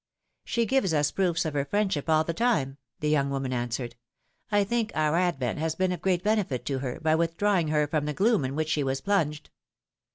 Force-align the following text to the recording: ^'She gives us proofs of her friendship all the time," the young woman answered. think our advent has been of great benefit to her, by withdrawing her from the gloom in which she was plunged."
^'She 0.47 0.67
gives 0.67 0.95
us 0.95 1.11
proofs 1.11 1.45
of 1.45 1.53
her 1.53 1.63
friendship 1.63 2.09
all 2.09 2.23
the 2.23 2.33
time," 2.33 2.77
the 3.01 3.09
young 3.11 3.29
woman 3.29 3.53
answered. 3.53 3.95
think 4.51 4.91
our 4.95 5.15
advent 5.15 5.59
has 5.59 5.75
been 5.75 5.91
of 5.91 6.01
great 6.01 6.23
benefit 6.23 6.65
to 6.65 6.79
her, 6.79 6.99
by 6.99 7.13
withdrawing 7.13 7.67
her 7.67 7.85
from 7.85 8.05
the 8.05 8.13
gloom 8.15 8.43
in 8.43 8.55
which 8.55 8.69
she 8.69 8.83
was 8.83 8.99
plunged." 8.99 9.51